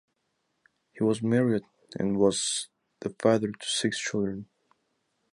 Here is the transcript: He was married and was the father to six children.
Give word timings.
He 0.93 1.03
was 1.03 1.21
married 1.21 1.61
and 1.93 2.17
was 2.17 2.69
the 3.01 3.11
father 3.21 3.51
to 3.51 3.67
six 3.67 3.99
children. 3.99 4.47